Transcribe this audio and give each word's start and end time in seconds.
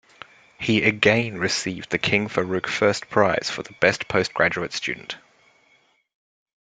He 0.59 0.81
again 0.81 1.37
received 1.37 1.91
the 1.91 1.99
King 1.99 2.27
Farouk 2.27 2.65
First 2.65 3.07
Prize 3.11 3.51
for 3.51 3.61
the 3.61 3.73
best 3.73 4.07
postgraduate 4.07 4.73
student. 4.73 5.17